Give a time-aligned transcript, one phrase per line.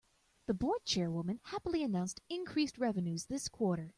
[0.47, 3.89] The board chairwoman happily announced increased revenues this quarter.